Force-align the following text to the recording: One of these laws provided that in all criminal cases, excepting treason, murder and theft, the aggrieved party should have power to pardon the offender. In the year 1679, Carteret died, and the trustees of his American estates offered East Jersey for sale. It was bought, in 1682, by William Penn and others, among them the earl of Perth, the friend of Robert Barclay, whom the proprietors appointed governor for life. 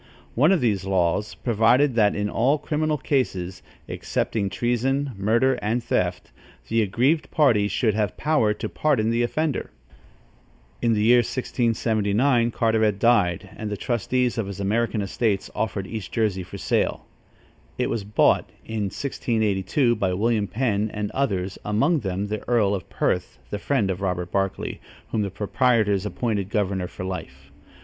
One 0.33 0.51
of 0.51 0.61
these 0.61 0.83
laws 0.83 1.35
provided 1.35 1.93
that 1.93 2.15
in 2.15 2.27
all 2.27 2.57
criminal 2.57 2.97
cases, 2.97 3.61
excepting 3.87 4.49
treason, 4.49 5.11
murder 5.15 5.59
and 5.61 5.83
theft, 5.83 6.31
the 6.69 6.81
aggrieved 6.81 7.29
party 7.29 7.67
should 7.67 7.93
have 7.93 8.17
power 8.17 8.51
to 8.55 8.67
pardon 8.67 9.11
the 9.11 9.21
offender. 9.21 9.69
In 10.81 10.93
the 10.93 11.03
year 11.03 11.19
1679, 11.19 12.49
Carteret 12.49 12.97
died, 12.97 13.51
and 13.55 13.69
the 13.69 13.77
trustees 13.77 14.39
of 14.39 14.47
his 14.47 14.59
American 14.59 15.03
estates 15.03 15.51
offered 15.53 15.85
East 15.85 16.11
Jersey 16.11 16.41
for 16.41 16.57
sale. 16.57 17.05
It 17.77 17.87
was 17.91 18.03
bought, 18.03 18.49
in 18.65 18.85
1682, 18.85 19.95
by 19.97 20.15
William 20.15 20.47
Penn 20.47 20.89
and 20.91 21.11
others, 21.11 21.59
among 21.63 21.99
them 21.99 22.25
the 22.25 22.41
earl 22.49 22.73
of 22.73 22.89
Perth, 22.89 23.37
the 23.51 23.59
friend 23.59 23.91
of 23.91 24.01
Robert 24.01 24.31
Barclay, 24.31 24.79
whom 25.11 25.21
the 25.21 25.29
proprietors 25.29 26.07
appointed 26.07 26.49
governor 26.49 26.87
for 26.87 27.03
life. 27.05 27.51